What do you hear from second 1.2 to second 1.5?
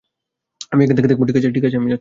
ঠিক আছে,